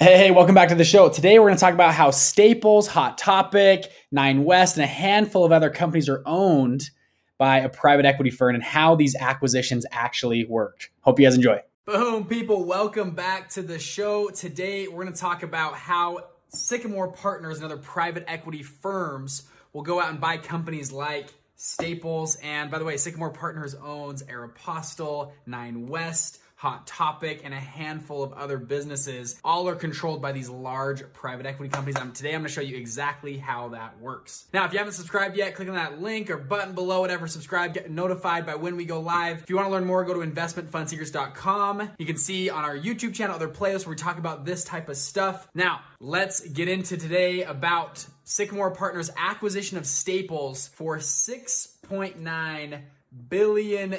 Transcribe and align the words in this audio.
Hey, 0.00 0.16
hey, 0.16 0.30
welcome 0.30 0.54
back 0.54 0.68
to 0.68 0.76
the 0.76 0.84
show. 0.84 1.08
Today 1.08 1.40
we're 1.40 1.46
going 1.46 1.56
to 1.56 1.60
talk 1.60 1.74
about 1.74 1.92
how 1.92 2.12
Staples, 2.12 2.86
Hot 2.86 3.18
Topic, 3.18 3.90
Nine 4.12 4.44
West, 4.44 4.76
and 4.76 4.84
a 4.84 4.86
handful 4.86 5.44
of 5.44 5.50
other 5.50 5.70
companies 5.70 6.08
are 6.08 6.22
owned 6.24 6.90
by 7.36 7.58
a 7.58 7.68
private 7.68 8.06
equity 8.06 8.30
firm 8.30 8.54
and 8.54 8.62
how 8.62 8.94
these 8.94 9.16
acquisitions 9.16 9.84
actually 9.90 10.44
worked. 10.44 10.90
Hope 11.00 11.18
you 11.18 11.26
guys 11.26 11.34
enjoy. 11.34 11.60
Boom, 11.84 12.26
people, 12.26 12.64
welcome 12.64 13.10
back 13.10 13.48
to 13.50 13.62
the 13.62 13.80
show. 13.80 14.28
Today 14.28 14.86
we're 14.86 15.02
going 15.02 15.12
to 15.12 15.20
talk 15.20 15.42
about 15.42 15.74
how 15.74 16.28
Sycamore 16.50 17.10
Partners 17.10 17.56
and 17.56 17.64
other 17.64 17.76
private 17.76 18.22
equity 18.28 18.62
firms 18.62 19.48
will 19.72 19.82
go 19.82 20.00
out 20.00 20.10
and 20.10 20.20
buy 20.20 20.36
companies 20.36 20.92
like 20.92 21.34
Staples. 21.56 22.36
And 22.36 22.70
by 22.70 22.78
the 22.78 22.84
way, 22.84 22.98
Sycamore 22.98 23.30
Partners 23.30 23.74
owns 23.74 24.22
Aeropostale, 24.22 25.32
Nine 25.44 25.88
West, 25.88 26.38
Hot 26.58 26.88
Topic, 26.88 27.42
and 27.44 27.54
a 27.54 27.60
handful 27.60 28.24
of 28.24 28.32
other 28.32 28.58
businesses. 28.58 29.40
All 29.44 29.68
are 29.68 29.76
controlled 29.76 30.20
by 30.20 30.32
these 30.32 30.48
large 30.48 31.04
private 31.12 31.46
equity 31.46 31.70
companies. 31.70 31.94
And 32.00 32.12
today 32.12 32.34
I'm 32.34 32.40
gonna 32.40 32.48
show 32.48 32.60
you 32.60 32.76
exactly 32.76 33.38
how 33.38 33.68
that 33.68 34.00
works. 34.00 34.46
Now, 34.52 34.64
if 34.64 34.72
you 34.72 34.78
haven't 34.78 34.94
subscribed 34.94 35.36
yet, 35.36 35.54
click 35.54 35.68
on 35.68 35.76
that 35.76 36.02
link 36.02 36.30
or 36.30 36.36
button 36.36 36.74
below, 36.74 37.00
whatever, 37.00 37.28
subscribe, 37.28 37.74
get 37.74 37.92
notified 37.92 38.44
by 38.44 38.56
when 38.56 38.76
we 38.76 38.84
go 38.86 38.98
live. 39.00 39.44
If 39.44 39.50
you 39.50 39.54
wanna 39.54 39.70
learn 39.70 39.84
more, 39.84 40.04
go 40.04 40.14
to 40.14 40.28
investmentfundsecrets.com. 40.28 41.90
You 41.96 42.06
can 42.06 42.16
see 42.16 42.50
on 42.50 42.64
our 42.64 42.76
YouTube 42.76 43.14
channel 43.14 43.36
other 43.36 43.48
playlists 43.48 43.86
where 43.86 43.90
we 43.90 43.96
talk 43.96 44.18
about 44.18 44.44
this 44.44 44.64
type 44.64 44.88
of 44.88 44.96
stuff. 44.96 45.46
Now, 45.54 45.82
let's 46.00 46.40
get 46.40 46.68
into 46.68 46.96
today 46.96 47.44
about 47.44 48.04
Sycamore 48.24 48.72
Partners 48.72 49.12
acquisition 49.16 49.78
of 49.78 49.86
Staples 49.86 50.66
for 50.66 50.98
$6.9 50.98 52.82
billion 53.28 53.94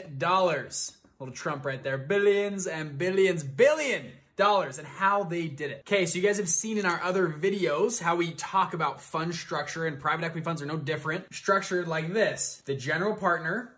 little 1.20 1.36
Trump 1.36 1.66
right 1.66 1.84
there. 1.84 1.98
Billions 1.98 2.66
and 2.66 2.98
billions, 2.98 3.44
billion 3.44 4.12
dollars 4.38 4.78
and 4.78 4.88
how 4.88 5.24
they 5.24 5.48
did 5.48 5.70
it. 5.70 5.84
Okay, 5.86 6.06
so 6.06 6.18
you 6.18 6.24
guys 6.24 6.38
have 6.38 6.48
seen 6.48 6.78
in 6.78 6.86
our 6.86 7.02
other 7.04 7.28
videos 7.28 8.02
how 8.02 8.16
we 8.16 8.32
talk 8.32 8.74
about 8.74 9.02
fund 9.02 9.36
structure 9.36 9.86
and 9.86 10.00
private 10.00 10.24
equity 10.24 10.44
funds 10.44 10.62
are 10.62 10.66
no 10.66 10.78
different. 10.78 11.26
Structured 11.34 11.88
like 11.90 12.14
this. 12.14 12.62
The 12.66 12.76
general 12.76 13.16
partner, 13.16 13.74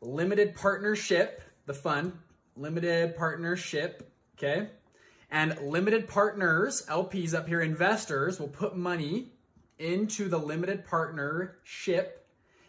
limited 0.00 0.56
partnership, 0.56 1.40
the 1.66 1.74
fund, 1.74 2.18
limited 2.56 3.16
partnership, 3.16 4.12
okay? 4.36 4.70
And 5.30 5.56
limited 5.60 6.08
partners, 6.08 6.84
LPs 6.88 7.32
up 7.32 7.46
here, 7.46 7.60
investors 7.60 8.40
will 8.40 8.48
put 8.48 8.76
money 8.76 9.28
into 9.78 10.28
the 10.28 10.38
limited 10.38 10.84
partnership 10.84 12.26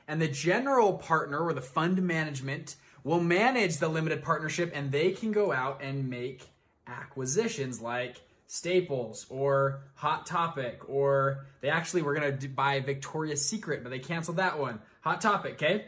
and 0.07 0.21
the 0.21 0.27
general 0.27 0.93
partner 0.93 1.39
or 1.39 1.53
the 1.53 1.61
fund 1.61 2.01
management 2.01 2.75
will 3.07 3.21
manage 3.21 3.77
the 3.77 3.87
limited 3.87 4.21
partnership 4.21 4.69
and 4.75 4.91
they 4.91 5.11
can 5.11 5.31
go 5.31 5.53
out 5.53 5.81
and 5.81 6.09
make 6.09 6.45
acquisitions 6.87 7.81
like 7.81 8.21
Staples 8.47 9.25
or 9.29 9.81
Hot 9.95 10.25
Topic, 10.25 10.81
or 10.89 11.45
they 11.61 11.69
actually 11.69 12.01
were 12.01 12.13
going 12.13 12.37
to 12.37 12.47
buy 12.49 12.81
Victoria's 12.81 13.47
Secret, 13.47 13.81
but 13.81 13.89
they 13.89 13.99
canceled 13.99 14.37
that 14.37 14.59
one. 14.59 14.81
Hot 15.01 15.21
Topic, 15.21 15.53
okay? 15.53 15.85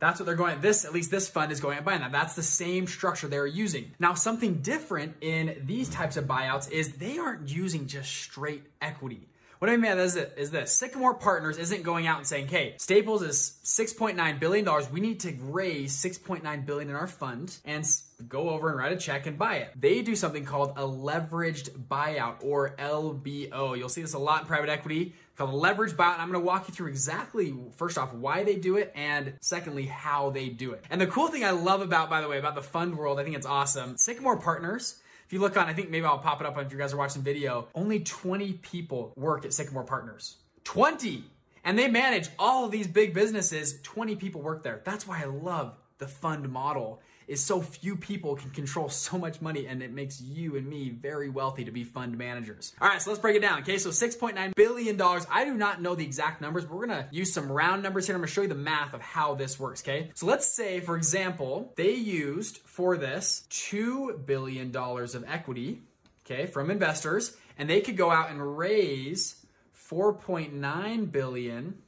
That's 0.00 0.18
what 0.18 0.26
they're 0.26 0.34
going, 0.34 0.60
this, 0.60 0.84
at 0.84 0.92
least 0.92 1.10
this 1.10 1.28
fund 1.28 1.52
is 1.52 1.60
going 1.60 1.76
and 1.76 1.86
buying 1.86 2.00
that. 2.00 2.12
That's 2.12 2.34
the 2.34 2.42
same 2.42 2.88
structure 2.88 3.28
they're 3.28 3.46
using. 3.46 3.92
Now, 4.00 4.14
something 4.14 4.56
different 4.56 5.14
in 5.20 5.62
these 5.64 5.88
types 5.88 6.16
of 6.16 6.26
buyouts 6.26 6.70
is 6.70 6.94
they 6.94 7.18
aren't 7.18 7.48
using 7.48 7.86
just 7.86 8.12
straight 8.12 8.64
equity. 8.82 9.28
What 9.58 9.70
I 9.70 9.76
mean 9.78 9.96
is, 9.98 10.16
is 10.16 10.50
this 10.50 10.72
Sycamore 10.72 11.14
Partners 11.14 11.56
isn't 11.56 11.82
going 11.82 12.06
out 12.06 12.18
and 12.18 12.26
saying, 12.26 12.48
hey, 12.48 12.74
Staples 12.78 13.22
is 13.22 13.58
$6.9 13.64 14.38
billion. 14.38 14.68
We 14.92 15.00
need 15.00 15.20
to 15.20 15.34
raise 15.40 15.96
6.9 15.96 16.66
billion 16.66 16.90
in 16.90 16.96
our 16.96 17.06
fund 17.06 17.56
and 17.64 17.86
go 18.28 18.50
over 18.50 18.68
and 18.68 18.78
write 18.78 18.92
a 18.92 18.96
check 18.96 19.26
and 19.26 19.38
buy 19.38 19.56
it. 19.56 19.70
They 19.74 20.02
do 20.02 20.14
something 20.14 20.44
called 20.44 20.72
a 20.76 20.82
leveraged 20.82 21.70
buyout 21.88 22.44
or 22.44 22.76
LBO. 22.78 23.78
You'll 23.78 23.88
see 23.88 24.02
this 24.02 24.14
a 24.14 24.18
lot 24.18 24.42
in 24.42 24.46
private 24.46 24.68
equity 24.68 25.14
called 25.36 25.50
a 25.50 25.56
leveraged 25.56 25.96
buyout. 25.96 26.14
And 26.14 26.22
I'm 26.22 26.30
going 26.30 26.40
to 26.40 26.46
walk 26.46 26.68
you 26.68 26.74
through 26.74 26.88
exactly, 26.88 27.54
first 27.76 27.96
off, 27.96 28.12
why 28.12 28.44
they 28.44 28.56
do 28.56 28.76
it, 28.76 28.92
and 28.94 29.34
secondly, 29.40 29.86
how 29.86 30.30
they 30.30 30.48
do 30.48 30.72
it. 30.72 30.84
And 30.90 31.00
the 31.00 31.06
cool 31.06 31.28
thing 31.28 31.44
I 31.44 31.50
love 31.50 31.80
about, 31.80 32.10
by 32.10 32.20
the 32.20 32.28
way, 32.28 32.38
about 32.38 32.54
the 32.54 32.62
fund 32.62 32.96
world, 32.96 33.18
I 33.18 33.24
think 33.24 33.36
it's 33.36 33.46
awesome. 33.46 33.96
Sycamore 33.96 34.38
Partners 34.38 35.00
if 35.26 35.32
you 35.32 35.40
look 35.40 35.56
on, 35.56 35.66
I 35.66 35.72
think 35.72 35.90
maybe 35.90 36.06
I'll 36.06 36.18
pop 36.18 36.40
it 36.40 36.46
up 36.46 36.56
if 36.56 36.70
you 36.70 36.78
guys 36.78 36.92
are 36.92 36.96
watching 36.96 37.20
video, 37.20 37.66
only 37.74 37.98
20 38.00 38.52
people 38.54 39.12
work 39.16 39.44
at 39.44 39.52
Sycamore 39.52 39.82
Partners. 39.82 40.36
20! 40.62 41.24
And 41.64 41.76
they 41.76 41.88
manage 41.88 42.28
all 42.38 42.64
of 42.64 42.70
these 42.70 42.86
big 42.86 43.12
businesses. 43.12 43.80
20 43.82 44.14
people 44.14 44.40
work 44.40 44.62
there. 44.62 44.82
That's 44.84 45.04
why 45.04 45.20
I 45.20 45.24
love 45.24 45.74
the 45.98 46.06
fund 46.06 46.48
model 46.48 47.00
is 47.26 47.42
so 47.42 47.60
few 47.60 47.96
people 47.96 48.36
can 48.36 48.50
control 48.50 48.88
so 48.88 49.18
much 49.18 49.40
money 49.40 49.66
and 49.66 49.82
it 49.82 49.92
makes 49.92 50.20
you 50.20 50.56
and 50.56 50.66
me 50.66 50.90
very 50.90 51.28
wealthy 51.28 51.64
to 51.64 51.70
be 51.70 51.84
fund 51.84 52.16
managers. 52.16 52.72
All 52.80 52.88
right, 52.88 53.00
so 53.02 53.10
let's 53.10 53.20
break 53.20 53.36
it 53.36 53.40
down. 53.40 53.60
Okay, 53.60 53.78
so 53.78 53.90
$6.9 53.90 54.54
billion. 54.54 55.00
I 55.00 55.44
do 55.44 55.54
not 55.54 55.82
know 55.82 55.94
the 55.94 56.04
exact 56.04 56.40
numbers, 56.40 56.64
but 56.64 56.74
we're 56.74 56.86
gonna 56.86 57.08
use 57.10 57.32
some 57.32 57.50
round 57.50 57.82
numbers 57.82 58.06
here. 58.06 58.14
I'm 58.14 58.20
gonna 58.20 58.28
show 58.28 58.42
you 58.42 58.48
the 58.48 58.54
math 58.54 58.94
of 58.94 59.00
how 59.00 59.34
this 59.34 59.58
works, 59.58 59.82
okay? 59.82 60.10
So 60.14 60.26
let's 60.26 60.46
say, 60.46 60.80
for 60.80 60.96
example, 60.96 61.72
they 61.76 61.94
used 61.94 62.58
for 62.58 62.96
this 62.96 63.44
$2 63.50 64.24
billion 64.24 64.74
of 64.76 65.24
equity, 65.26 65.82
okay, 66.24 66.46
from 66.46 66.70
investors, 66.70 67.36
and 67.58 67.68
they 67.68 67.80
could 67.80 67.96
go 67.96 68.10
out 68.10 68.30
and 68.30 68.56
raise 68.56 69.44
4.9 69.90 71.12
billion 71.12 71.78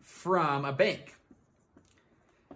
from 0.00 0.64
a 0.64 0.72
bank 0.72 1.14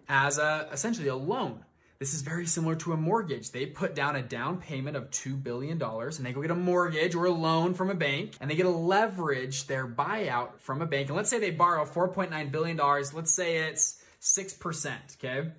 as 0.09 0.39
a 0.39 0.69
essentially 0.73 1.09
a 1.09 1.15
loan. 1.15 1.65
This 2.03 2.15
is 2.15 2.23
very 2.23 2.47
similar 2.47 2.75
to 2.75 2.95
a 2.95 2.97
mortgage. 2.97 3.53
They 3.53 3.65
put 3.65 3.95
down 3.95 4.17
a 4.17 4.23
down 4.23 4.59
payment 4.59 4.97
of 4.97 5.09
$2 5.13 5.41
billion 5.41 5.81
and 5.81 6.27
they 6.27 6.33
go 6.33 6.43
get 6.43 6.51
a 6.51 6.57
mortgage 6.57 7.15
or 7.15 7.27
a 7.27 7.31
loan 7.31 7.75
from 7.75 7.91
a 7.91 7.95
bank 7.95 8.33
and 8.41 8.51
they 8.51 8.57
get 8.57 8.65
to 8.65 8.71
leverage 8.71 9.69
their 9.69 9.87
buyout 9.87 10.59
from 10.59 10.83
a 10.83 10.87
bank. 10.87 11.07
And 11.07 11.17
let's 11.17 11.31
say 11.31 11.39
they 11.39 11.53
borrow 11.53 11.85
$4.9 11.85 12.51
billion. 12.51 12.77
Let's 12.77 13.33
say 13.33 13.59
it's 13.59 14.03
6%, 14.21 14.97
okay? 15.23 15.51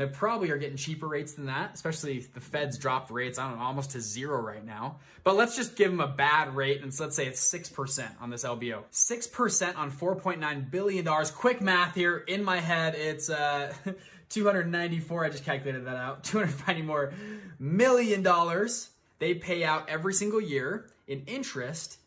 And 0.00 0.08
they 0.08 0.14
probably 0.14 0.50
are 0.50 0.56
getting 0.56 0.78
cheaper 0.78 1.06
rates 1.06 1.34
than 1.34 1.46
that, 1.46 1.72
especially 1.74 2.16
if 2.16 2.32
the 2.32 2.40
Fed's 2.40 2.78
dropped 2.78 3.10
rates, 3.10 3.38
I 3.38 3.48
don't 3.48 3.58
know, 3.58 3.64
almost 3.64 3.90
to 3.90 4.00
zero 4.00 4.40
right 4.40 4.64
now. 4.64 4.96
But 5.24 5.36
let's 5.36 5.56
just 5.56 5.76
give 5.76 5.90
them 5.90 6.00
a 6.00 6.08
bad 6.08 6.56
rate 6.56 6.80
and 6.82 6.98
let's 6.98 7.14
say 7.14 7.26
it's 7.26 7.52
6% 7.52 8.08
on 8.18 8.30
this 8.30 8.44
LBO. 8.44 8.84
6% 8.90 9.76
on 9.76 9.90
$4.9 9.90 10.70
billion. 10.70 11.04
Quick 11.34 11.60
math 11.60 11.94
here 11.94 12.16
in 12.16 12.42
my 12.42 12.60
head, 12.60 12.94
it's 12.94 13.28
uh, 13.28 13.74
294, 14.30 15.24
I 15.24 15.28
just 15.28 15.44
calculated 15.44 15.84
that 15.84 15.96
out, 15.96 16.24
290 16.24 16.82
more 16.82 17.12
million 17.58 18.22
dollars 18.22 18.88
they 19.18 19.34
pay 19.34 19.64
out 19.64 19.86
every 19.90 20.14
single 20.14 20.40
year 20.40 20.86
in 21.06 21.24
interest 21.26 21.98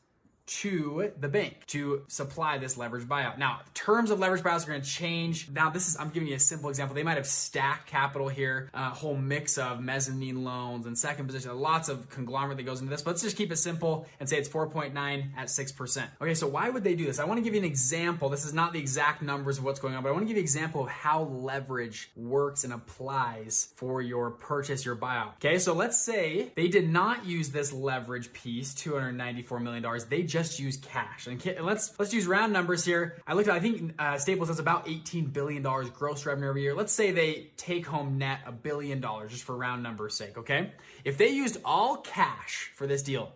to 0.45 1.11
the 1.19 1.27
bank 1.27 1.65
to 1.67 2.03
supply 2.07 2.57
this 2.57 2.77
leverage 2.77 3.07
buyout. 3.07 3.37
Now, 3.37 3.61
terms 3.73 4.11
of 4.11 4.19
leverage 4.19 4.43
buyouts 4.43 4.63
are 4.65 4.71
going 4.71 4.81
to 4.81 4.87
change. 4.87 5.49
Now, 5.49 5.69
this 5.69 5.87
is, 5.87 5.97
I'm 5.99 6.09
giving 6.09 6.27
you 6.27 6.35
a 6.35 6.39
simple 6.39 6.69
example. 6.69 6.95
They 6.95 7.03
might 7.03 7.17
have 7.17 7.27
stacked 7.27 7.87
capital 7.87 8.27
here, 8.27 8.69
a 8.73 8.89
whole 8.89 9.15
mix 9.15 9.57
of 9.57 9.81
mezzanine 9.81 10.43
loans 10.43 10.85
and 10.85 10.97
second 10.97 11.27
position, 11.27 11.55
lots 11.57 11.89
of 11.89 12.09
conglomerate 12.09 12.57
that 12.57 12.63
goes 12.63 12.81
into 12.81 12.89
this, 12.89 13.01
but 13.01 13.11
let's 13.11 13.21
just 13.21 13.37
keep 13.37 13.51
it 13.51 13.57
simple 13.57 14.07
and 14.19 14.27
say 14.27 14.37
it's 14.37 14.49
4.9 14.49 14.93
at 15.37 15.47
6%. 15.47 16.07
Okay, 16.21 16.33
so 16.33 16.47
why 16.47 16.69
would 16.69 16.83
they 16.83 16.95
do 16.95 17.05
this? 17.05 17.19
I 17.19 17.25
want 17.25 17.37
to 17.37 17.43
give 17.43 17.53
you 17.53 17.59
an 17.59 17.65
example. 17.65 18.29
This 18.29 18.45
is 18.45 18.53
not 18.53 18.73
the 18.73 18.79
exact 18.79 19.21
numbers 19.21 19.57
of 19.57 19.63
what's 19.63 19.79
going 19.79 19.95
on, 19.95 20.03
but 20.03 20.09
I 20.09 20.11
want 20.11 20.23
to 20.23 20.27
give 20.27 20.37
you 20.37 20.41
an 20.41 20.45
example 20.45 20.83
of 20.83 20.89
how 20.89 21.23
leverage 21.23 22.11
works 22.15 22.63
and 22.63 22.73
applies 22.73 23.69
for 23.75 24.01
your 24.01 24.31
purchase, 24.31 24.85
your 24.85 24.95
buyout. 24.95 25.35
Okay, 25.35 25.57
so 25.59 25.73
let's 25.73 26.03
say 26.03 26.51
they 26.55 26.67
did 26.67 26.89
not 26.89 27.25
use 27.25 27.49
this 27.49 27.71
leverage 27.71 28.33
piece, 28.33 28.73
$294 28.73 29.61
million. 29.61 29.85
They 30.09 30.23
just 30.33 30.59
use 30.59 30.77
cash. 30.77 31.27
And 31.27 31.39
let's 31.61 31.93
let's 31.99 32.11
use 32.11 32.25
round 32.25 32.51
numbers 32.51 32.83
here. 32.83 33.21
I 33.27 33.33
looked 33.33 33.49
at, 33.49 33.53
I 33.53 33.59
think 33.59 33.93
uh, 33.99 34.17
Staples 34.17 34.47
has 34.47 34.57
about 34.57 34.87
$18 34.87 35.31
billion 35.31 35.61
gross 35.61 36.25
revenue 36.25 36.49
every 36.49 36.63
year. 36.63 36.73
Let's 36.73 36.91
say 36.91 37.11
they 37.11 37.51
take 37.55 37.85
home 37.85 38.17
net 38.17 38.39
a 38.47 38.51
billion 38.51 38.99
dollars 38.99 39.31
just 39.31 39.43
for 39.43 39.55
round 39.55 39.83
numbers 39.83 40.15
sake, 40.15 40.39
okay? 40.39 40.71
If 41.05 41.19
they 41.19 41.29
used 41.29 41.57
all 41.63 41.97
cash 41.97 42.71
for 42.73 42.87
this 42.87 43.03
deal, 43.03 43.31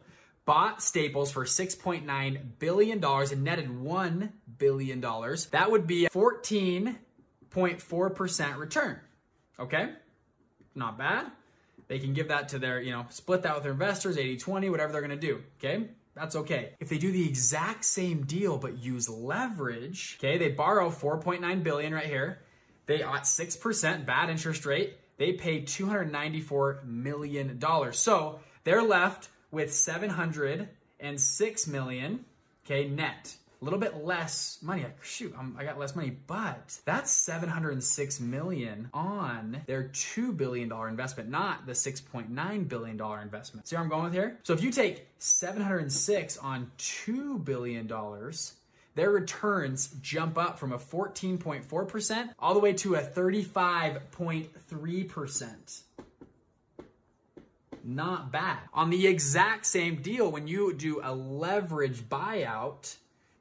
bought 0.46 0.82
Staples 0.82 1.32
for 1.32 1.46
$6.9 1.46 2.40
billion 2.58 3.04
and 3.04 3.44
netted 3.44 3.70
$1 3.70 4.32
billion, 4.58 5.00
that 5.00 5.68
would 5.70 5.86
be 5.86 6.08
14.4% 6.08 8.58
return, 8.58 9.00
okay? 9.60 9.92
Not 10.74 10.98
bad. 10.98 11.28
They 11.90 12.00
can 12.00 12.14
give 12.14 12.30
that 12.30 12.50
to 12.50 12.60
their, 12.60 12.82
you 12.82 12.92
know, 12.92 13.06
split 13.10 13.44
that 13.44 13.54
with 13.54 13.64
their 13.64 13.74
investors, 13.74 14.18
80-20, 14.18 14.72
whatever 14.72 14.92
they're 14.92 15.02
gonna 15.02 15.16
do, 15.16 15.44
okay? 15.60 15.90
That's 16.18 16.36
okay. 16.36 16.74
If 16.80 16.90
they 16.90 16.98
do 16.98 17.12
the 17.12 17.28
exact 17.28 17.86
same 17.86 18.26
deal 18.26 18.58
but 18.58 18.78
use 18.78 19.08
leverage, 19.10 20.18
okay, 20.20 20.38
they 20.38 20.50
borrow 20.50 20.90
4.9 20.90 21.64
billion 21.64 21.94
right 21.94 22.06
here. 22.06 22.40
They 22.86 23.02
at 23.04 23.24
6% 23.24 24.06
bad 24.06 24.30
interest 24.30 24.66
rate, 24.66 24.98
they 25.18 25.34
pay 25.34 25.62
294 25.62 26.84
million 26.86 27.58
dollars. 27.60 27.98
So, 28.00 28.40
they're 28.64 28.84
left 28.84 29.30
with 29.52 29.74
706 29.74 31.68
million, 31.68 32.26
okay, 32.66 32.88
net. 32.88 33.38
A 33.62 33.66
little 33.66 33.80
bit 33.80 34.04
less 34.04 34.58
money. 34.62 34.84
Like, 34.84 35.02
shoot, 35.04 35.34
I'm, 35.38 35.56
i 35.58 35.64
got 35.64 35.80
less 35.80 35.96
money, 35.96 36.18
but 36.28 36.78
that's 36.86 37.10
706 37.12 38.20
million 38.20 38.90
on 38.94 39.62
their 39.66 39.86
$2 39.86 40.38
billion 40.38 40.72
investment, 40.72 41.30
not 41.30 41.66
the 41.66 41.72
$6.9 41.74 42.68
billion 42.68 43.02
investment. 43.22 43.68
See 43.68 43.76
where 43.76 43.84
I'm 43.84 43.90
going 43.90 44.04
with 44.04 44.14
here? 44.14 44.38
So 44.44 44.54
if 44.54 44.62
you 44.62 44.70
take 44.72 45.08
706 45.18 46.38
on 46.38 46.70
$2 46.78 47.44
billion, 47.44 47.92
their 48.96 49.10
returns 49.10 49.88
jump 50.02 50.38
up 50.38 50.60
from 50.60 50.72
a 50.72 50.78
14.4% 50.78 52.30
all 52.40 52.54
the 52.54 52.60
way 52.60 52.74
to 52.74 52.94
a 52.96 53.02
35.3% 53.02 55.82
not 57.88 58.34
bad. 58.34 58.60
On 58.74 58.90
the 58.90 59.08
exact 59.08 59.66
same 59.66 60.02
deal, 60.02 60.30
when 60.30 60.46
you 60.46 60.74
do 60.74 61.00
a 61.02 61.16
leverage 61.16 62.02
buyout, 62.02 62.98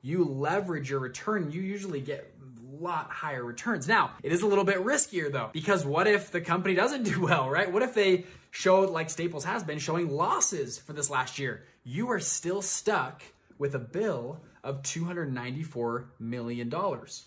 you 0.07 0.25
leverage 0.25 0.89
your 0.89 1.01
return, 1.01 1.51
you 1.51 1.61
usually 1.61 2.01
get 2.01 2.33
a 2.41 2.83
lot 2.83 3.11
higher 3.11 3.45
returns. 3.45 3.89
Now, 3.89 4.13
it 4.23 4.33
is 4.33 4.43
a 4.43 4.47
little 4.47 4.63
bit 4.63 4.79
riskier 4.85 5.33
though, 5.33 5.51
because 5.53 5.85
what 5.85 6.07
if 6.07 6.31
the 6.31 6.41
company 6.41 6.75
doesn't 6.75 7.03
do 7.03 7.23
well, 7.23 7.51
right? 7.51 7.71
What 7.71 7.83
if 7.83 7.93
they 7.93 8.25
showed, 8.53 8.91
like 8.91 9.11
Staples 9.11 9.45
has 9.45 9.65
been, 9.65 9.81
showing 9.81 10.09
losses 10.09 10.79
for 10.79 10.93
this 10.93 11.11
last 11.11 11.41
year? 11.41 11.65
You 11.83 12.11
are 12.13 12.21
still 12.21 12.63
stuck 12.63 13.23
with 13.59 13.75
a 13.75 13.81
bill 13.81 14.39
of 14.63 14.83
$294 14.83 16.05
million, 16.21 16.73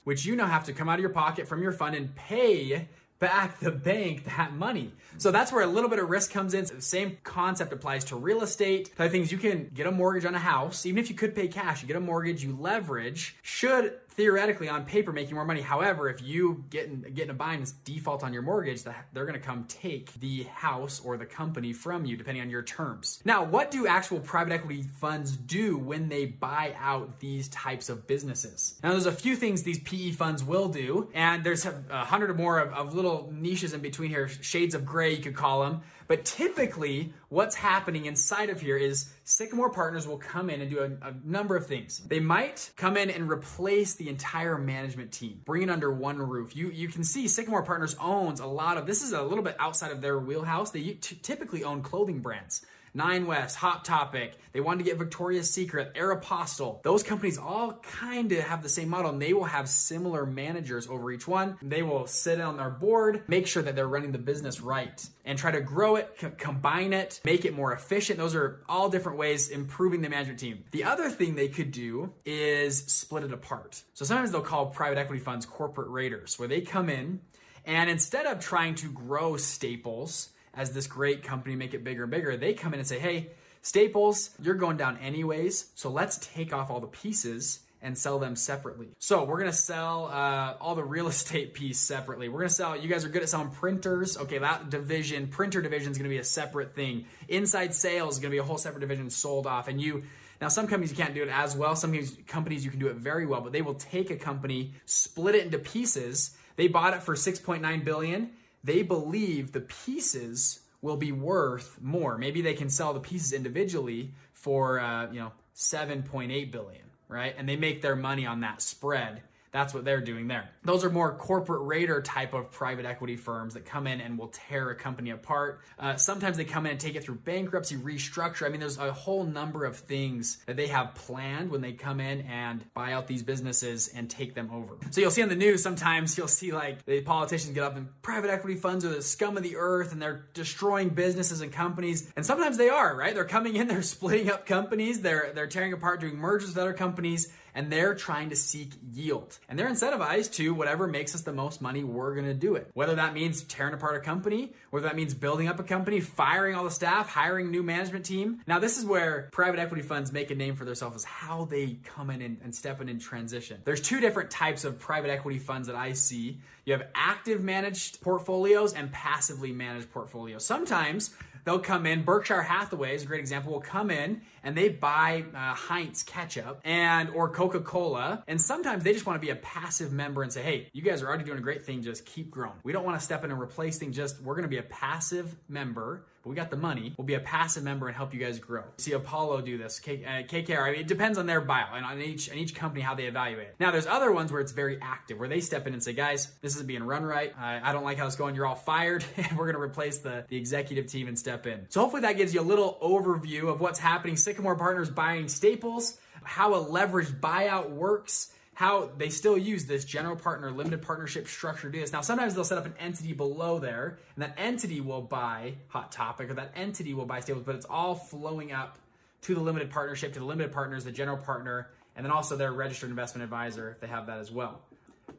which 0.06 0.26
you 0.26 0.38
now 0.38 0.48
have 0.48 0.66
to 0.66 0.74
come 0.74 0.88
out 0.88 0.96
of 0.96 1.02
your 1.02 1.10
pocket 1.10 1.48
from 1.50 1.62
your 1.62 1.72
fund 1.74 1.96
and 1.96 2.16
pay 2.16 2.88
back 3.19 3.60
the 3.60 3.71
bank 3.71 4.25
that 4.25 4.54
money. 4.54 4.94
So 5.18 5.31
that's 5.31 5.51
where 5.51 5.63
a 5.63 5.68
little 5.68 5.89
bit 5.89 6.00
of 6.00 6.10
risk 6.10 6.31
comes 6.31 6.54
in. 6.54 6.66
The 6.66 6.81
same 6.81 7.18
concept 7.24 7.74
applies 7.74 8.06
to 8.06 8.16
real 8.16 8.42
estate. 8.42 8.95
Type 8.95 9.12
things 9.12 9.31
you 9.31 9.38
can 9.38 9.69
get 9.74 9.86
a 9.88 9.92
mortgage 9.92 10.25
on 10.25 10.36
a 10.36 10.39
house, 10.39 10.86
even 10.86 11.04
if 11.04 11.10
you 11.10 11.16
could 11.16 11.36
pay 11.36 11.48
cash, 11.48 11.81
you 11.81 11.88
get 11.88 11.98
a 11.98 12.01
mortgage, 12.01 12.44
you 12.44 12.56
leverage, 12.60 13.36
should 13.42 13.94
theoretically 14.19 14.68
on 14.68 14.83
paper 14.83 15.13
making 15.13 15.33
more 15.33 15.45
money. 15.45 15.62
However, 15.62 16.10
if 16.10 16.21
you 16.21 16.66
get 16.69 16.88
in, 16.88 17.01
get 17.13 17.24
in 17.24 17.30
a 17.30 17.33
bind 17.33 17.62
and 17.62 17.83
default 17.86 18.21
on 18.21 18.33
your 18.33 18.42
mortgage, 18.42 18.83
they're 18.83 19.25
to 19.31 19.39
come 19.39 19.63
take 19.69 20.12
the 20.19 20.44
house 20.44 21.00
or 21.06 21.16
the 21.16 21.25
company 21.25 21.71
from 21.71 22.04
you, 22.04 22.18
depending 22.18 22.42
on 22.42 22.50
your 22.50 22.62
terms. 22.62 23.21
Now, 23.24 23.45
what 23.45 23.71
do 23.71 23.88
actual 23.88 24.19
private 24.19 24.51
equity 24.51 24.83
funds 24.83 25.38
do 25.38 25.77
when 25.77 26.10
they 26.10 26.25
buy 26.25 26.75
out 26.77 27.21
these 27.21 27.48
types 27.48 27.88
of 27.88 28.07
businesses? 28.07 28.77
Now, 28.83 28.92
there's 28.92 29.06
a 29.06 29.12
few 29.13 29.38
things 29.38 29.63
these 29.63 29.80
PE 29.80 30.12
funds 30.12 30.44
will 30.44 30.68
do, 30.68 31.10
and 31.13 31.42
there's 31.42 31.66
a 31.66 32.04
hundred 32.04 32.30
or 32.30 32.33
more 32.33 32.60
of, 32.60 32.74
of 32.74 32.94
little 32.94 33.31
niches 33.33 33.74
in 33.74 33.80
between 33.80 34.10
here, 34.10 34.27
shades 34.27 34.75
of 34.75 34.86
gray, 34.86 35.13
you 35.13 35.24
could 35.24 35.36
call 35.36 35.62
them. 35.63 35.81
But 36.09 36.25
typically, 36.25 37.13
what's 37.29 37.56
happening 37.56 38.07
inside 38.07 38.50
of 38.50 38.59
here 38.59 38.75
is 38.75 39.13
Sycamore 39.25 39.69
Partners 39.69 40.07
will 40.07 40.17
come 40.17 40.50
in 40.50 40.59
and 40.59 40.67
do 40.67 40.79
a, 40.79 41.07
a, 41.07 41.13
number 41.23 41.56
of 41.56 41.67
things. 41.67 42.00
They 42.00 42.19
might 42.19 42.71
come 42.75 42.97
in 42.97 43.11
and 43.11 43.29
replace 43.29 43.94
the 43.94 44.09
entire 44.09 44.57
management 44.57 45.11
team, 45.11 45.39
bring 45.45 45.61
it 45.61 45.69
under 45.69 45.94
one 45.94 46.17
roof. 46.17 46.56
You 46.56 46.71
you 46.71 46.88
can 46.88 47.03
see 47.03 47.27
Sycamore 47.27 47.61
Partners 47.61 47.95
owns 48.01 48.39
a 48.39 48.47
lot 48.47 48.77
of 48.77 48.88
this 48.88 49.03
is 49.03 49.13
a 49.13 49.21
little 49.21 49.44
bit 49.44 49.56
outside 49.59 49.91
of 49.91 50.01
their 50.01 50.17
wheelhouse. 50.17 50.71
They 50.71 50.97
typically 51.00 51.63
own 51.63 51.83
clothing 51.83 52.21
brands. 52.21 52.65
Nine 52.94 53.25
West, 53.27 53.57
Hot 53.57 53.86
Topic. 53.86 54.33
They 54.51 54.59
wanted 54.59 54.80
to 54.80 54.83
get 54.89 54.97
Victoria's 54.97 55.50
Secret, 55.50 55.94
Aeropostale. 55.95 56.81
Those 56.83 57.03
companies 57.03 57.38
all 57.38 57.74
kind 57.83 58.31
of 58.31 58.39
have 58.39 58.63
the 58.63 58.69
same 58.69 58.89
model 58.89 59.12
and 59.12 59.21
they 59.21 59.33
will 59.33 59.45
have 59.45 59.69
similar 59.69 60.25
managers 60.25 60.88
over 60.88 61.12
each 61.12 61.27
one. 61.27 61.57
They 61.62 61.83
will 61.83 62.07
sit 62.07 62.41
on 62.41 62.57
their 62.57 62.69
board, 62.69 63.24
make 63.27 63.47
sure 63.47 63.63
that 63.63 63.75
they're 63.75 63.88
running 63.88 64.12
the 64.12 64.18
business 64.18 64.62
right 64.62 65.07
and 65.25 65.38
try 65.38 65.51
to 65.51 65.62
grow 65.62 65.95
it, 65.95 66.18
combine 66.38 66.94
it, 66.94 67.21
make 67.24 67.45
it 67.45 67.53
more 67.53 67.74
efficient. 67.74 68.18
Those 68.18 68.36
are 68.36 68.62
all 68.68 68.89
different 68.89 69.18
ways 69.18 69.50
improving 69.50 70.01
the 70.01 70.09
management 70.09 70.39
team. 70.39 70.63
The 70.71 70.85
other 70.85 71.09
thing 71.09 71.35
they 71.35 71.50
could 71.50 71.71
do 71.71 72.12
is 72.25 72.77
split 72.85 73.24
it 73.24 73.33
apart. 73.33 73.83
So 73.94 74.06
sometimes 74.06 74.31
they'll 74.31 74.42
call 74.42 74.68
private 74.68 74.97
equity 74.97 75.21
funds 75.21 75.45
corporate 75.45 75.89
raiders 75.89 76.39
where 76.39 76.47
they 76.47 76.62
come 76.62 76.89
in 76.89 77.21
and 77.65 77.89
instead 77.89 78.25
of 78.25 78.39
trying 78.39 78.75
to 78.75 78.92
grow 78.92 79.38
Staples, 79.38 80.30
as 80.54 80.72
this 80.72 80.88
great 80.88 81.24
company 81.24 81.56
make 81.56 81.74
it 81.74 81.84
bigger 81.84 82.04
and 82.04 82.12
bigger, 82.12 82.38
they 82.38 82.54
come 82.54 82.74
in 82.74 82.80
and 82.80 82.88
say, 82.88 83.00
hey, 83.00 83.30
Staples, 83.62 84.31
you're 84.42 84.56
going 84.56 84.78
down 84.78 84.98
anyways, 84.98 85.72
so 85.75 85.90
let's 85.90 86.18
take 86.18 86.54
off 86.54 86.69
all 86.69 86.80
the 86.80 86.88
pieces 86.88 87.60
and 87.81 87.98
sell 87.98 88.19
them 88.19 88.36
separately. 88.36 88.90
So 89.00 89.24
we're 89.24 89.40
gonna 89.40 89.54
sell 89.54 90.06
uh, 90.07 90.56
all 90.60 90.75
the 90.75 90.84
real 90.84 91.07
estate 91.16 91.54
piece 91.54 91.80
separately. 91.80 92.30
We're 92.30 92.40
gonna 92.40 92.50
sell, 92.50 92.78
you 92.78 92.88
guys 92.90 93.06
are 93.06 93.10
good 93.10 93.22
at 93.22 93.30
selling 93.30 93.51
printers. 93.51 94.18
Okay, 94.18 94.38
that 94.38 94.69
division, 94.69 95.28
printer 95.28 95.62
division 95.62 95.92
is 95.92 95.98
gonna 95.98 96.10
be 96.10 96.18
a 96.18 96.24
separate 96.24 96.75
thing. 96.75 97.06
Inside 97.28 97.74
sales 97.74 98.16
is 98.16 98.19
gonna 98.19 98.31
be 98.31 98.38
a 98.38 98.44
whole 98.44 98.57
separate 98.57 98.81
division 98.81 99.10
sold 99.10 99.48
off. 99.48 99.68
And 99.68 99.81
you, 99.81 100.04
now 100.42 100.48
some 100.48 100.68
companies 100.68 100.92
you 100.92 100.98
can't 100.98 101.13
do 101.13 101.24
it 101.24 101.30
as 101.30 101.56
well. 101.56 101.75
Some 101.75 101.98
companies 102.28 102.63
you 102.63 102.72
can 102.72 102.80
do 102.80 102.88
it 102.88 102.95
very 102.95 103.25
well, 103.25 103.42
but 103.42 103.52
they 103.52 103.62
will 103.62 103.75
take 103.75 104.10
a 104.10 104.16
company, 104.16 104.74
split 104.86 105.36
it 105.36 105.45
into 105.45 105.60
pieces. 105.60 106.36
They 106.56 106.68
bought 106.68 106.94
it 106.94 107.04
for 107.04 107.16
6.9 107.16 107.86
billion 107.86 108.31
they 108.63 108.81
believe 108.83 109.51
the 109.51 109.61
pieces 109.61 110.61
will 110.81 110.97
be 110.97 111.11
worth 111.11 111.79
more. 111.81 112.17
Maybe 112.17 112.41
they 112.41 112.53
can 112.53 112.69
sell 112.69 112.94
the 112.94 113.00
pieces 113.00 113.33
individually 113.33 114.13
for 114.33 114.79
uh, 114.79 115.11
you 115.11 115.19
know 115.19 115.31
7.8 115.56 116.51
billion, 116.51 116.83
right? 117.07 117.35
And 117.38 117.47
they 117.47 117.56
make 117.56 117.81
their 117.81 117.95
money 117.95 118.25
on 118.25 118.41
that 118.41 118.61
spread 118.61 119.21
that's 119.51 119.74
what 119.74 119.84
they're 119.86 120.01
doing 120.01 120.28
there. 120.28 120.50
Those 120.63 120.84
are 120.84 120.90
more 120.90 121.16
corporate 121.16 121.62
raider 121.63 122.01
type 122.01 122.34
of 122.34 122.51
private 122.51 122.86
equity 122.86 123.16
firms 123.16 123.56
that 123.56 123.66
come 123.66 123.88
in 123.88 124.01
and 124.01 124.18
will 124.18 124.28
tear 124.28 124.69
a 124.69 124.75
company 124.75 125.10
apart. 125.10 125.62
Uh, 125.80 125.96
sometimes 125.96 126.38
they 126.38 126.46
come 126.46 126.66
in 126.66 126.74
and 126.74 126.80
take 126.80 126.96
it 126.96 127.04
through 127.04 127.16
bankruptcy, 127.16 127.75
restructure. 127.75 128.46
I 128.46 128.50
mean, 128.50 128.60
there's 128.60 128.78
a 128.78 128.92
whole 128.92 129.24
number 129.24 129.66
of 129.66 129.78
things 129.78 130.38
that 130.46 130.56
they 130.56 130.68
have 130.68 130.94
planned 130.96 131.50
when 131.50 131.62
they 131.62 131.74
come 131.74 132.00
in 132.00 132.22
and 132.22 132.63
buy 132.74 132.94
out 132.94 133.07
these 133.07 133.24
businesses 133.24 133.88
and 133.88 134.10
take 134.10 134.36
them 134.36 134.50
over. 134.51 134.78
So 134.92 135.01
you'll 135.01 135.12
see 135.12 135.24
on 135.24 135.30
the 135.30 135.36
news 135.36 135.63
sometimes 135.63 136.18
you'll 136.18 136.28
see 136.28 136.52
like 136.52 136.86
the 136.86 137.02
politicians 137.02 137.54
get 137.54 137.63
up 137.63 137.75
and 137.75 137.90
private 138.02 138.30
equity 138.30 138.56
funds 138.56 138.86
are 138.86 138.90
the 138.90 139.02
scum 139.02 139.38
of 139.38 139.44
the 139.44 139.57
earth 139.57 139.92
and 139.92 140.02
they're 140.02 140.25
destroying 140.34 140.90
businesses 140.90 141.42
and 141.42 141.52
companies. 141.52 142.12
And 142.16 142.25
sometimes 142.25 142.57
they 142.57 142.69
are, 142.69 142.95
right? 142.95 143.13
They're 143.13 143.25
coming 143.25 143.56
in, 143.56 143.68
they're 143.68 143.81
splitting 144.00 144.30
up 144.30 144.45
companies, 144.45 145.02
they're 145.02 145.31
they're 145.34 145.48
tearing 145.48 145.74
apart, 145.74 146.02
doing 146.02 146.18
mergers 146.18 146.50
with 146.50 146.57
other 146.57 146.74
companies 146.74 147.31
and 147.59 147.69
they're 147.69 147.94
trying 147.94 148.29
to 148.29 148.38
seek 148.38 148.71
yield. 148.94 149.38
And 149.50 149.59
they're 149.59 149.67
incentivized 149.67 150.31
to 150.35 150.53
whatever 150.53 150.88
makes 150.88 151.13
us 151.13 151.23
the 151.23 151.33
most 151.33 151.61
money, 151.61 151.83
we're 151.83 152.15
gonna 152.15 152.33
do 152.33 152.56
it. 152.56 152.71
Whether 152.73 152.95
that 152.95 153.13
means 153.13 153.44
tearing 153.44 153.73
apart 153.73 153.97
a 153.97 154.00
company, 154.00 154.53
whether 154.69 154.88
that 154.88 154.95
means 154.95 155.13
building 155.13 155.50
up 155.50 155.59
a 155.59 155.63
company, 155.63 156.00
firing 156.00 156.56
all 156.56 156.63
the 156.63 156.71
staff, 156.71 157.09
hiring 157.09 157.51
new 157.51 157.61
management 157.61 158.06
team. 158.06 158.39
Now, 158.47 158.59
this 158.59 158.77
is 158.77 158.85
where 158.85 159.27
private 159.33 159.59
equity 159.59 159.83
funds 159.83 160.13
make 160.13 160.31
a 160.31 160.35
name 160.35 160.56
for 160.56 160.63
themselves 160.63 160.95
is 160.95 161.03
how 161.03 161.44
they 161.51 161.79
come 161.83 162.09
in 162.09 162.21
and, 162.21 162.38
and 162.45 162.56
step 162.56 162.79
in 162.79 162.88
and 162.88 163.01
transition. 163.01 163.59
There's 163.65 163.81
two 163.81 164.00
different 164.00 164.31
types 164.31 164.63
of 164.63 164.79
private 164.79 165.09
equity 165.09 165.39
funds 165.39 165.67
that 165.67 165.75
I 165.75 165.91
see. 165.91 166.39
You 166.63 166.71
have 166.71 166.88
active 166.95 167.44
managed 167.44 168.00
portfolios 168.00 168.73
and 168.73 168.89
passively 168.94 169.51
managed 169.51 169.91
portfolios. 169.91 170.45
Sometimes 170.45 171.13
they'll 171.44 171.57
come 171.57 171.88
in. 171.88 172.03
Berkshire 172.03 172.44
Hathaway 172.44 172.94
is 172.94 173.01
a 173.01 173.06
great 173.07 173.19
example. 173.19 173.51
Will 173.51 173.59
come 173.59 173.89
in 173.89 174.21
and 174.44 174.56
they 174.56 174.69
buy 174.69 175.25
uh, 175.33 175.56
Heinz 175.56 176.03
ketchup 176.03 176.61
and 176.63 177.09
or 177.09 177.30
Coca 177.30 177.48
Cola, 177.57 178.23
and 178.27 178.39
sometimes 178.39 178.83
they 178.83 178.94
just 178.94 179.06
want 179.07 179.19
to 179.19 179.25
be 179.25 179.31
a 179.31 179.35
passive 179.37 179.91
member 179.91 180.21
and 180.21 180.31
say, 180.31 180.44
"Hey, 180.44 180.69
you 180.73 180.83
guys 180.83 181.01
are 181.01 181.07
already 181.07 181.23
doing 181.23 181.39
a 181.39 181.41
great 181.41 181.65
thing. 181.65 181.81
Just 181.81 182.06
keep 182.06 182.29
growing. 182.29 182.57
We 182.63 182.71
don't 182.73 182.83
want 182.85 182.99
to 182.99 183.03
step 183.03 183.23
in 183.23 183.31
and 183.31 183.41
replace 183.41 183.79
things. 183.79 183.95
Just 183.95 184.21
we're 184.21 184.35
going 184.35 184.44
to 184.44 184.49
be 184.49 184.57
a 184.59 184.63
passive 184.63 185.35
member." 185.47 186.06
But 186.21 186.31
we 186.31 186.35
got 186.35 186.49
the 186.49 186.57
money. 186.57 186.94
We'll 186.97 187.07
be 187.07 187.13
a 187.13 187.21
passive 187.21 187.63
member 187.63 187.87
and 187.87 187.95
help 187.95 188.13
you 188.13 188.19
guys 188.19 188.39
grow. 188.39 188.63
See 188.77 188.91
Apollo 188.91 189.39
do 189.44 189.57
this. 189.57 189.79
K- 189.79 190.03
uh, 190.03 190.23
KKR. 190.27 190.68
I 190.68 190.71
mean, 190.71 190.81
it 190.81 190.87
depends 190.87 191.18
on 191.18 191.25
their 191.25 191.39
bio 191.39 191.73
and 191.73 191.85
on 191.85 192.01
each 192.01 192.27
and 192.27 192.37
each 192.37 192.53
company 192.53 192.81
how 192.81 192.94
they 192.94 193.06
evaluate 193.06 193.47
it. 193.47 193.56
Now, 193.57 193.71
there's 193.71 193.87
other 193.87 194.11
ones 194.11 194.29
where 194.29 194.41
it's 194.41 194.51
very 194.51 194.77
active, 194.81 195.18
where 195.18 195.29
they 195.29 195.39
step 195.39 195.65
in 195.65 195.71
and 195.71 195.81
say, 195.81 195.94
"Guys, 195.94 196.29
this 196.41 196.57
is 196.57 196.63
being 196.63 196.83
run 196.83 197.03
right. 197.03 197.33
I, 197.39 197.61
I 197.63 197.71
don't 197.71 197.85
like 197.85 197.97
how 197.97 198.06
it's 198.06 198.18
going. 198.18 198.35
You're 198.35 198.45
all 198.45 198.56
fired. 198.56 199.06
And 199.18 199.37
we're 199.37 199.45
going 199.45 199.56
to 199.56 199.61
replace 199.61 199.99
the 199.99 200.25
the 200.27 200.35
executive 200.37 200.87
team 200.87 201.07
and 201.07 201.18
step 201.18 201.47
in." 201.47 201.65
So 201.69 201.79
hopefully 201.79 202.01
that 202.01 202.18
gives 202.18 202.33
you 202.33 202.41
a 202.41 202.49
little 202.51 202.77
overview 202.81 203.47
of 203.47 203.61
what's 203.61 203.79
happening. 203.79 204.18
Sycamore 204.18 204.56
Partners 204.57 204.89
buying 204.89 205.29
Staples, 205.29 205.97
how 206.23 206.56
a 206.56 206.66
leveraged 206.66 207.19
buyout 207.19 207.69
works 207.69 208.31
how 208.59 208.90
they 208.97 209.07
still 209.07 209.38
use 209.38 209.68
this 209.68 209.85
general 209.85 210.18
partner 210.18 210.52
limited 210.52 210.81
partnership 210.81 211.30
structure 211.30 211.69
this. 211.69 211.94
Now, 211.94 212.02
sometimes 212.02 212.35
they'll 212.35 212.44
set 212.44 212.57
up 212.57 212.66
an 212.66 212.73
entity 212.78 213.14
below 213.14 213.57
there, 213.57 213.99
and 214.18 214.23
that 214.23 214.33
entity 214.38 214.81
will 214.81 215.02
buy 215.02 215.54
Hot 215.69 215.94
Topic, 215.94 216.30
or 216.30 216.33
that 216.33 216.52
entity 216.57 216.94
will 216.94 217.06
buy 217.06 217.21
Staples, 217.21 217.45
but 217.45 217.56
it's 217.56 217.66
all 217.66 217.95
flowing 217.95 218.52
up 218.52 218.78
to 219.21 219.33
the 219.33 219.40
limited 219.40 219.69
partnership, 219.69 220.11
to 220.11 220.19
the 220.19 220.26
limited 220.26 220.52
partners, 220.52 220.83
the 220.83 220.92
general 220.92 221.16
partner, 221.16 221.69
and 221.95 222.06
then 222.06 222.11
also 222.11 222.35
their 222.35 222.52
registered 222.52 222.90
investment 222.90 223.23
advisor 223.23 223.71
if 223.71 223.80
they 223.80 223.88
have 223.88 224.07
that 224.07 224.19
as 224.19 224.30
well. 224.30 224.59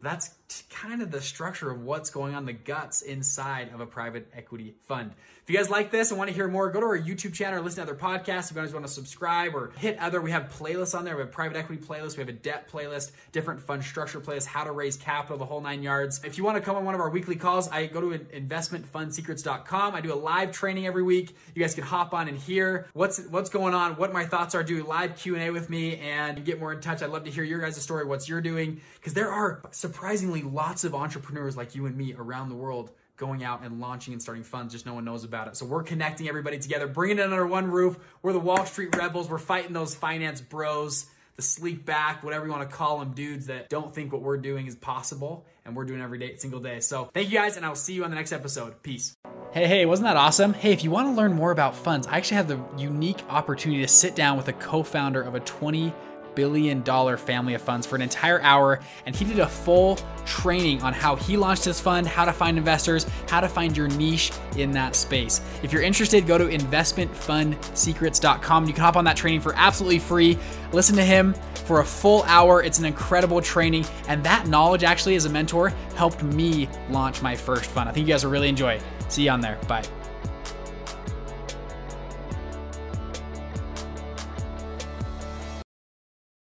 That's 0.02 0.34
kind 0.70 1.02
of 1.02 1.10
the 1.10 1.20
structure 1.20 1.70
of 1.70 1.82
what's 1.82 2.10
going 2.10 2.34
on, 2.34 2.44
the 2.44 2.52
guts 2.52 3.02
inside 3.02 3.72
of 3.72 3.80
a 3.80 3.86
private 3.86 4.28
equity 4.34 4.74
fund. 4.86 5.12
If 5.42 5.50
you 5.50 5.56
guys 5.56 5.70
like 5.70 5.90
this 5.90 6.10
and 6.10 6.18
want 6.18 6.28
to 6.28 6.34
hear 6.34 6.46
more, 6.46 6.70
go 6.70 6.80
to 6.80 6.86
our 6.86 6.98
YouTube 6.98 7.34
channel 7.34 7.58
or 7.58 7.62
listen 7.62 7.84
to 7.84 7.90
other 7.90 8.00
podcasts. 8.00 8.50
If 8.50 8.56
you 8.56 8.62
guys 8.62 8.72
want 8.72 8.86
to 8.86 8.92
subscribe 8.92 9.54
or 9.54 9.72
hit 9.78 9.98
other, 9.98 10.20
we 10.20 10.30
have 10.30 10.44
playlists 10.44 10.96
on 10.96 11.04
there. 11.04 11.16
We 11.16 11.22
have 11.22 11.32
private 11.32 11.56
equity 11.56 11.82
playlist, 11.82 12.16
we 12.16 12.20
have 12.20 12.28
a 12.28 12.32
debt 12.32 12.70
playlist, 12.70 13.10
different 13.32 13.60
fund 13.60 13.82
structure 13.82 14.20
playlist, 14.20 14.46
how 14.46 14.64
to 14.64 14.72
raise 14.72 14.96
capital, 14.96 15.38
the 15.38 15.44
whole 15.44 15.60
nine 15.60 15.82
yards. 15.82 16.22
If 16.24 16.38
you 16.38 16.44
want 16.44 16.56
to 16.56 16.62
come 16.62 16.76
on 16.76 16.84
one 16.84 16.94
of 16.94 17.00
our 17.00 17.10
weekly 17.10 17.36
calls, 17.36 17.68
I 17.68 17.86
go 17.86 18.00
to 18.00 18.18
investmentfundsecrets.com. 18.18 19.94
I 19.94 20.00
do 20.00 20.12
a 20.12 20.14
live 20.14 20.52
training 20.52 20.86
every 20.86 21.02
week. 21.02 21.34
You 21.54 21.62
guys 21.62 21.74
can 21.74 21.84
hop 21.84 22.14
on 22.14 22.28
and 22.28 22.38
hear 22.38 22.86
what's 22.92 23.18
what's 23.26 23.50
going 23.50 23.74
on, 23.74 23.96
what 23.96 24.12
my 24.12 24.24
thoughts 24.24 24.54
are, 24.54 24.62
do 24.62 24.84
live 24.84 25.16
Q&A 25.16 25.50
with 25.50 25.68
me 25.68 25.96
and 25.96 26.44
get 26.44 26.60
more 26.60 26.72
in 26.72 26.80
touch. 26.80 27.02
I'd 27.02 27.10
love 27.10 27.24
to 27.24 27.30
hear 27.30 27.44
your 27.44 27.60
guys' 27.60 27.80
story, 27.82 28.04
what's 28.04 28.28
you're 28.28 28.40
doing, 28.40 28.80
because 28.94 29.14
there 29.14 29.30
are 29.30 29.62
surprisingly 29.72 30.39
lots 30.42 30.84
of 30.84 30.94
entrepreneurs 30.94 31.56
like 31.56 31.74
you 31.74 31.86
and 31.86 31.96
me 31.96 32.14
around 32.14 32.48
the 32.48 32.54
world 32.54 32.90
going 33.20 33.44
out 33.44 33.62
and 33.62 33.80
launching 33.80 34.14
and 34.14 34.22
starting 34.22 34.42
funds, 34.42 34.72
just 34.72 34.86
no 34.86 34.94
one 34.94 35.04
knows 35.04 35.24
about 35.24 35.46
it. 35.46 35.56
So 35.56 35.66
we're 35.66 35.82
connecting 35.82 36.26
everybody 36.26 36.58
together, 36.58 36.86
bringing 36.86 37.18
it 37.18 37.24
under 37.24 37.46
one 37.46 37.70
roof. 37.70 37.98
We're 38.22 38.32
the 38.32 38.40
Wall 38.40 38.64
Street 38.64 38.96
rebels. 38.96 39.28
We're 39.28 39.38
fighting 39.38 39.74
those 39.74 39.94
finance 39.94 40.40
bros, 40.40 41.06
the 41.36 41.42
sleek 41.42 41.84
back, 41.84 42.24
whatever 42.24 42.46
you 42.46 42.50
want 42.50 42.68
to 42.68 42.74
call 42.74 42.98
them, 42.98 43.12
dudes 43.12 43.46
that 43.46 43.68
don't 43.68 43.94
think 43.94 44.12
what 44.12 44.22
we're 44.22 44.38
doing 44.38 44.66
is 44.66 44.74
possible 44.74 45.44
and 45.66 45.76
we're 45.76 45.84
doing 45.84 46.00
every 46.00 46.18
day, 46.18 46.34
single 46.36 46.60
day. 46.60 46.80
So 46.80 47.10
thank 47.12 47.30
you 47.30 47.36
guys, 47.36 47.58
and 47.58 47.66
I'll 47.66 47.74
see 47.74 47.92
you 47.92 48.04
on 48.04 48.10
the 48.10 48.16
next 48.16 48.32
episode. 48.32 48.82
Peace. 48.82 49.14
Hey, 49.52 49.66
hey, 49.66 49.84
wasn't 49.84 50.08
that 50.08 50.16
awesome? 50.16 50.54
Hey, 50.54 50.72
if 50.72 50.82
you 50.82 50.90
want 50.90 51.08
to 51.08 51.12
learn 51.12 51.34
more 51.34 51.50
about 51.50 51.76
funds, 51.76 52.06
I 52.06 52.16
actually 52.16 52.38
have 52.38 52.48
the 52.48 52.60
unique 52.78 53.22
opportunity 53.28 53.82
to 53.82 53.88
sit 53.88 54.16
down 54.16 54.38
with 54.38 54.48
a 54.48 54.54
co 54.54 54.82
founder 54.82 55.20
of 55.20 55.34
a 55.34 55.40
20 55.40 55.92
billion 56.34 56.82
dollar 56.82 57.16
family 57.16 57.54
of 57.54 57.62
funds 57.62 57.86
for 57.86 57.96
an 57.96 58.02
entire 58.02 58.40
hour 58.42 58.80
and 59.06 59.14
he 59.14 59.24
did 59.24 59.38
a 59.38 59.48
full 59.48 59.98
training 60.26 60.82
on 60.82 60.92
how 60.92 61.14
he 61.16 61.36
launched 61.36 61.64
his 61.64 61.80
fund, 61.80 62.06
how 62.06 62.24
to 62.24 62.32
find 62.32 62.56
investors, 62.58 63.04
how 63.28 63.40
to 63.40 63.48
find 63.48 63.76
your 63.76 63.88
niche 63.88 64.30
in 64.56 64.70
that 64.72 64.96
space. 64.96 65.40
If 65.62 65.72
you're 65.72 65.82
interested, 65.82 66.26
go 66.26 66.38
to 66.38 66.46
investmentfundsecrets.com. 66.46 68.66
You 68.66 68.72
can 68.72 68.82
hop 68.82 68.96
on 68.96 69.04
that 69.04 69.16
training 69.16 69.40
for 69.40 69.54
absolutely 69.56 69.98
free. 69.98 70.38
Listen 70.72 70.94
to 70.96 71.04
him 71.04 71.34
for 71.64 71.80
a 71.80 71.84
full 71.84 72.22
hour. 72.24 72.62
It's 72.62 72.78
an 72.78 72.84
incredible 72.84 73.40
training 73.40 73.86
and 74.08 74.22
that 74.24 74.46
knowledge 74.46 74.84
actually 74.84 75.16
as 75.16 75.24
a 75.24 75.30
mentor 75.30 75.70
helped 75.96 76.22
me 76.22 76.68
launch 76.88 77.22
my 77.22 77.34
first 77.34 77.70
fund. 77.70 77.88
I 77.88 77.92
think 77.92 78.06
you 78.06 78.12
guys 78.12 78.24
will 78.24 78.32
really 78.32 78.48
enjoy 78.48 78.74
it. 78.74 78.82
See 79.08 79.24
you 79.24 79.30
on 79.30 79.40
there. 79.40 79.58
Bye. 79.66 79.82